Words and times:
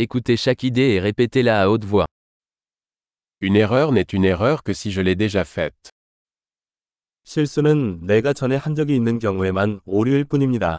Écoutez 0.00 0.36
chaque 0.36 0.62
idée 0.62 0.94
et 0.94 1.00
répétez-la 1.00 1.60
à 1.60 1.68
haute 1.68 1.84
voix. 1.84 2.06
Une 3.40 3.56
erreur 3.56 3.90
n'est 3.90 4.02
une 4.12 4.24
erreur 4.24 4.62
que 4.62 4.72
si 4.72 4.92
je 4.92 5.00
l'ai 5.00 5.16
déjà 5.16 5.44
faite. 5.44 5.90
실수는 7.24 8.06
내가 8.06 8.32
전에 8.32 8.54
한 8.54 8.76
적이 8.76 8.94
있는 8.94 9.18
경우에만 9.18 9.80
오류일 9.86 10.24
뿐입니다. 10.26 10.78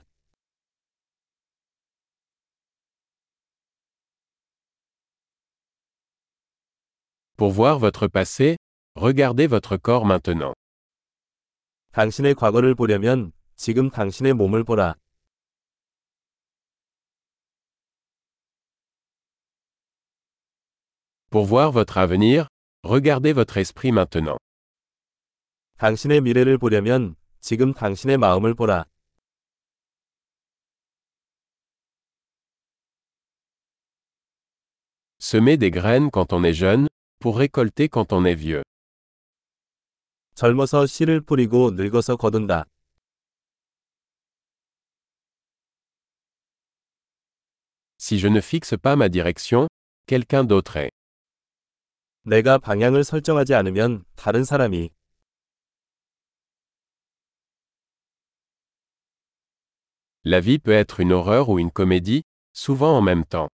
Pour 7.35 7.51
voir 7.51 7.77
votre 7.77 8.07
passé, 8.07 8.55
regardez 8.95 9.47
votre 9.47 9.75
corps 9.75 10.05
maintenant. 10.05 10.53
당신의 11.91 12.35
과거를 12.35 12.73
보려면 12.73 13.33
지금 13.57 13.89
당신의 13.89 14.31
몸을 14.33 14.63
보라. 14.63 14.95
Pour 21.30 21.46
voir 21.46 21.72
votre 21.72 21.98
avenir, 21.98 22.46
regardez 22.82 23.32
votre 23.32 23.56
esprit 23.58 23.92
maintenant. 23.92 24.38
당신의 25.78 26.20
미래를 26.20 26.58
보려면 26.58 27.16
지금 27.40 27.74
당신의 27.74 28.18
마음을 28.18 28.54
보라. 28.54 28.84
Semez 35.18 35.56
des 35.56 35.70
graines 35.70 36.10
quand 36.10 36.32
on 36.32 36.44
est 36.44 36.52
jeune, 36.52 36.86
pour 37.18 37.38
récolter 37.38 37.88
quand 37.88 38.12
on 38.12 38.24
est 38.24 38.34
vieux. 38.34 38.62
젊어서 40.34 40.86
씨를 40.86 41.20
뿌리고 41.20 41.70
늙어서 41.70 42.16
거둔다. 42.16 42.64
Si 47.98 48.18
je 48.18 48.28
ne 48.28 48.40
fixe 48.40 48.76
pas 48.76 48.96
ma 48.96 49.08
direction, 49.08 49.66
quelqu'un 50.06 50.44
d'autre 50.44 50.76
est. 50.76 50.90
내가 52.23 52.57
방향을 52.57 53.03
설정하지 53.03 53.53
않으면 53.55 54.03
다른 54.15 54.43
사람이 54.43 54.89
La 60.25 60.41
vie 60.41 60.59
peut 60.59 60.73
être 60.73 60.99
une 60.99 61.13
horreur 61.13 61.49
ou 61.49 61.59
une 61.59 61.71
comédie, 61.71 62.23
souvent 62.53 62.97
en 62.97 63.01
même 63.01 63.23
temps. 63.23 63.47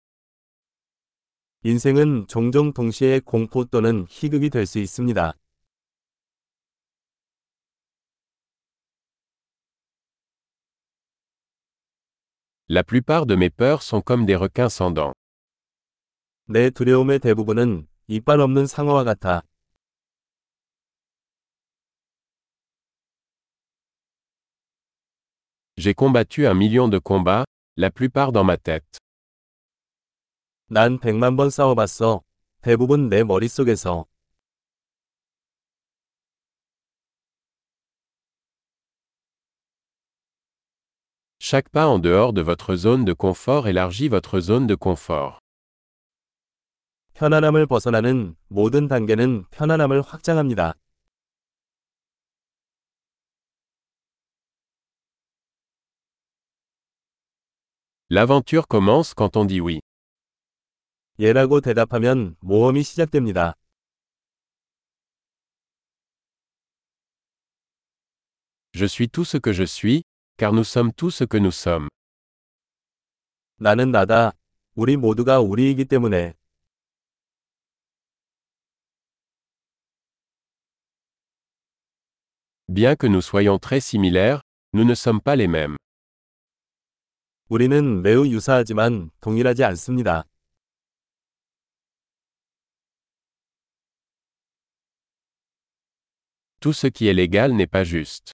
인생은 1.66 2.28
종종 2.28 2.74
동시에 2.74 3.20
공포 3.20 3.66
또는 3.66 4.06
희극이 4.10 4.50
될 4.50 4.66
수 4.66 4.80
있습니다. 4.80 5.34
La 12.70 12.82
plupart 12.82 13.26
de 13.28 13.36
mes 13.36 13.50
peurs 13.50 13.84
sont 13.84 14.02
comme 14.02 14.26
des 14.26 14.36
requins 14.36 14.70
sans 14.70 14.92
dents. 14.92 15.14
내 16.48 16.70
두려움의 16.70 17.20
대부분은 17.20 17.88
이빨 18.13 18.41
없는 18.41 18.67
상어와 18.67 19.05
같아. 19.05 19.43
J'ai 25.77 25.95
combattu 25.95 26.47
un 26.47 26.55
million 26.55 26.89
de 26.89 26.99
combats, 26.99 27.45
la 27.77 27.91
plupart 27.91 28.33
dans 28.33 28.45
ma 28.45 28.57
tête. 28.57 28.99
난 30.71 30.99
백만 30.99 31.37
번 31.37 31.51
싸워봤어. 31.51 32.23
대부분 32.63 33.09
내 33.09 33.23
머릿속에서. 33.23 34.07
Chaque 41.39 41.71
pas 41.71 41.87
en 41.87 41.99
dehors 41.99 42.35
de 42.35 42.43
votre 42.43 42.75
zone 42.75 43.05
de 43.05 43.15
confort 43.15 43.69
élargit 43.69 44.09
votre 44.09 44.41
zone 44.41 44.67
de 44.67 44.75
confort. 44.75 45.41
편안함을 47.14 47.68
벗어나는 47.68 48.36
모든 48.48 48.88
단계는 48.88 49.46
편안함을 49.52 50.02
확장합니다. 50.02 50.74
L'aventure 58.10 58.64
commence 58.68 59.14
quand 59.16 59.38
on 59.38 59.48
dit 59.48 59.62
oui. 59.62 59.80
예라고 61.20 61.62
대답하면 61.62 62.36
모험이 62.42 62.82
시작됩니다. 62.84 63.54
Je 68.74 68.86
suis 68.86 69.08
tout 69.08 69.24
ce 69.24 69.38
que 69.38 69.54
je 69.54 69.64
suis, 69.64 70.02
car 70.38 70.52
nous 70.52 70.64
sommes 70.64 70.92
tout 70.94 71.12
ce 71.12 71.26
que 71.26 71.38
nous 71.38 71.54
sommes. 71.54 71.90
나는 73.58 73.92
나다. 73.92 74.32
우리 74.76 74.98
모두가 74.98 75.40
우리이기 75.40 75.86
때문에. 75.86 76.34
Bien 82.73 82.97
que 82.97 83.07
nous 83.07 83.23
soyons 83.23 83.59
très 83.59 83.81
similaires, 83.81 84.43
nous 84.73 84.85
ne 84.85 84.95
sommes 84.95 85.21
pas 85.21 85.37
les 85.37 85.49
mêmes. 85.49 85.77
우리는 87.49 88.03
매우 88.03 88.27
유사하지만 88.27 89.11
동일하지 89.21 89.65
않습니다. 89.65 90.25
Tout 96.61 96.73
ce 96.73 96.89
qui 96.89 97.07
est 97.09 97.15
légal 97.15 97.55
n'est 97.55 97.71
pas 97.71 97.85
juste. 97.85 98.33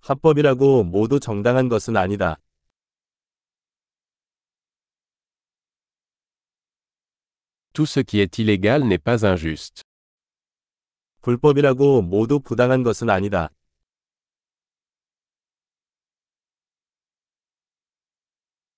합법이라고 0.00 0.84
모두 0.84 1.20
정당한 1.20 1.68
것은 1.68 1.96
아니다. 1.96 2.36
Tout 7.74 7.86
ce 7.86 8.00
qui 8.00 8.18
est 8.20 8.38
illégal 8.38 8.82
n'est 8.82 8.98
pas 8.98 9.24
injuste. 9.24 9.82
불법이라고 11.22 12.02
모두 12.02 12.40
부당한 12.40 12.82
것은 12.82 13.10
아니다. 13.10 13.50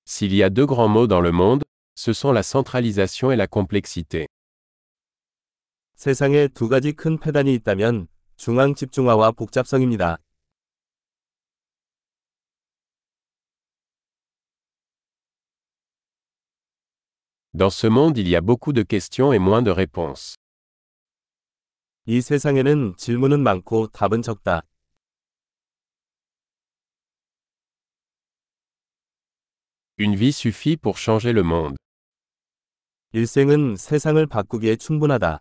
S'il 0.06 0.34
y 0.34 0.42
a 0.42 0.50
deux 0.50 0.66
grands 0.66 0.88
mots 0.88 1.06
dans 1.06 1.20
le 1.20 1.30
monde, 1.30 1.62
ce 1.94 2.12
sont 2.12 2.32
la 2.32 2.42
centralisation 2.42 3.30
et 3.30 3.36
la 3.36 3.46
complexité. 3.46 4.26
세상에 5.94 6.48
두 6.48 6.68
가지 6.68 6.92
큰 6.92 7.18
패단이 7.18 7.54
있다면 7.54 8.08
중앙 8.36 8.74
집중화와 8.74 9.32
복잡성입니다. 9.32 10.16
Dans 17.52 17.70
ce 17.70 17.86
monde 17.86 18.18
il 18.18 18.28
y 18.28 18.36
a 18.36 18.40
beaucoup 18.40 18.72
de 18.72 18.82
questions 18.82 19.32
et 19.32 19.38
moins 19.38 19.62
de 19.62 19.70
réponses. 19.70 20.36
이 22.07 22.21
세상에는 22.21 22.97
질문은 22.97 23.41
많고 23.41 23.87
답은 23.87 24.21
적다. 24.21 24.61
Une 29.97 30.15
vie 30.15 30.29
suffit 30.29 30.77
pour 30.77 30.99
changer 30.99 31.31
le 31.31 31.41
monde. 31.43 31.77
일생은 33.13 33.75
세상을 33.75 34.23
바꾸기에 34.27 34.75
충분하다. 34.75 35.39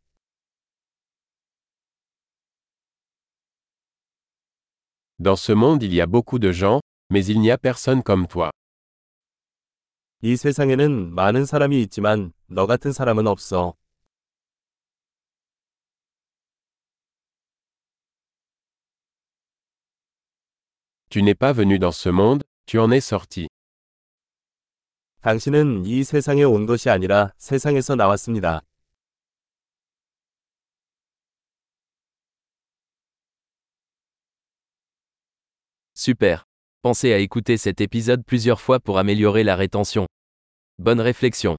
Dans 5.23 5.37
ce 5.37 5.53
monde 5.53 5.83
il 5.85 5.93
y 5.93 6.01
a 6.01 6.07
beaucoup 6.07 6.39
de 6.39 6.51
gens, 6.51 6.81
mais 7.11 7.27
il 7.27 7.41
n'y 7.41 7.51
a 7.51 7.59
personne 7.59 8.03
comme 8.03 8.27
toi. 8.27 8.51
이 10.23 10.35
세상에는 10.35 11.15
많은 11.15 11.45
사람이 11.45 11.83
있지만 11.83 12.33
너 12.47 12.67
같은 12.67 12.91
사람은 12.91 13.27
없어. 13.27 13.75
Tu 21.14 21.22
n'es 21.24 21.36
pas 21.36 21.54
venu 21.54 21.80
dans 21.80 21.92
ce 21.92 22.10
monde, 22.10 22.44
tu 22.66 22.80
en 22.80 22.92
es 22.92 23.02
sorti. 23.02 23.48
당신은 25.22 25.86
이 25.86 26.04
세상에 26.04 26.44
온 26.44 26.66
것이 26.66 26.90
아니라 26.90 27.34
세상에서 27.38 27.96
나왔습니다. 27.96 28.62
Super. 35.94 36.46
Pensez 36.82 37.12
à 37.12 37.18
écouter 37.18 37.58
cet 37.58 37.82
épisode 37.82 38.24
plusieurs 38.24 38.62
fois 38.62 38.80
pour 38.80 38.98
améliorer 39.00 39.44
la 39.44 39.58
rétention. 39.58 40.08
Bonne 40.78 41.02
réflexion. 41.02 41.58